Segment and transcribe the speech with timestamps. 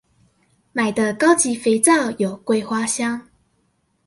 [0.73, 3.27] 買的高級肥皂有桂花香